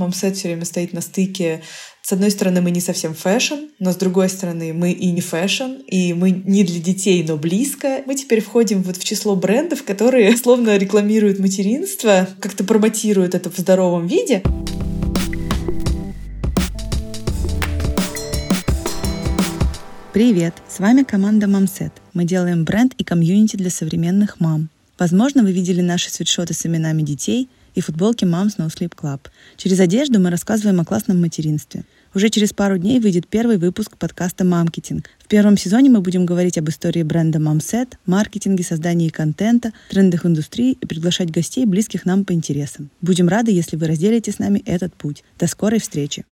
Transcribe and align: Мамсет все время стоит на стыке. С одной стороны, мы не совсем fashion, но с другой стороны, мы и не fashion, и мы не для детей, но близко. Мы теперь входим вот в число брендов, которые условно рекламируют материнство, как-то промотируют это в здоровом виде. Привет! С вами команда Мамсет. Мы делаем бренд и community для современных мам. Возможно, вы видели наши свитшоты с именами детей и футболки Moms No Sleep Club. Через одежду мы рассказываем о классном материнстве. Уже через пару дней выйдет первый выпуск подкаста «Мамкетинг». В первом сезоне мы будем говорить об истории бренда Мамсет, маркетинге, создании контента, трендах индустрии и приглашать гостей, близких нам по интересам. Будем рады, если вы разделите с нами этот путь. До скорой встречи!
Мамсет 0.00 0.36
все 0.36 0.46
время 0.46 0.64
стоит 0.64 0.92
на 0.92 1.00
стыке. 1.00 1.60
С 2.02 2.12
одной 2.12 2.30
стороны, 2.30 2.60
мы 2.60 2.70
не 2.70 2.80
совсем 2.80 3.14
fashion, 3.14 3.56
но 3.80 3.90
с 3.90 3.96
другой 3.96 4.28
стороны, 4.28 4.72
мы 4.72 4.92
и 4.92 5.10
не 5.10 5.20
fashion, 5.20 5.72
и 5.88 6.12
мы 6.12 6.30
не 6.30 6.62
для 6.62 6.78
детей, 6.78 7.24
но 7.26 7.36
близко. 7.36 8.02
Мы 8.06 8.14
теперь 8.14 8.40
входим 8.40 8.84
вот 8.84 8.96
в 8.96 9.02
число 9.02 9.34
брендов, 9.34 9.82
которые 9.82 10.36
условно 10.36 10.76
рекламируют 10.76 11.40
материнство, 11.40 12.28
как-то 12.38 12.62
промотируют 12.62 13.34
это 13.34 13.50
в 13.50 13.58
здоровом 13.58 14.06
виде. 14.06 14.44
Привет! 20.12 20.54
С 20.68 20.78
вами 20.78 21.02
команда 21.02 21.48
Мамсет. 21.48 21.92
Мы 22.14 22.22
делаем 22.22 22.64
бренд 22.64 22.94
и 22.98 23.02
community 23.02 23.56
для 23.56 23.70
современных 23.70 24.38
мам. 24.38 24.68
Возможно, 24.96 25.42
вы 25.42 25.50
видели 25.50 25.80
наши 25.80 26.08
свитшоты 26.08 26.54
с 26.54 26.64
именами 26.64 27.02
детей 27.02 27.48
и 27.74 27.80
футболки 27.80 28.24
Moms 28.24 28.58
No 28.58 28.68
Sleep 28.68 28.92
Club. 28.94 29.20
Через 29.56 29.80
одежду 29.80 30.20
мы 30.20 30.30
рассказываем 30.30 30.80
о 30.80 30.84
классном 30.84 31.20
материнстве. 31.20 31.84
Уже 32.14 32.30
через 32.30 32.52
пару 32.52 32.78
дней 32.78 33.00
выйдет 33.00 33.28
первый 33.28 33.58
выпуск 33.58 33.96
подкаста 33.96 34.44
«Мамкетинг». 34.44 35.10
В 35.18 35.28
первом 35.28 35.56
сезоне 35.58 35.90
мы 35.90 36.00
будем 36.00 36.24
говорить 36.24 36.56
об 36.56 36.68
истории 36.68 37.02
бренда 37.02 37.38
Мамсет, 37.38 37.98
маркетинге, 38.06 38.64
создании 38.64 39.10
контента, 39.10 39.72
трендах 39.90 40.24
индустрии 40.24 40.78
и 40.80 40.86
приглашать 40.86 41.30
гостей, 41.30 41.66
близких 41.66 42.06
нам 42.06 42.24
по 42.24 42.32
интересам. 42.32 42.88
Будем 43.02 43.28
рады, 43.28 43.52
если 43.52 43.76
вы 43.76 43.86
разделите 43.86 44.32
с 44.32 44.38
нами 44.38 44.62
этот 44.64 44.94
путь. 44.94 45.22
До 45.38 45.46
скорой 45.46 45.80
встречи! 45.80 46.24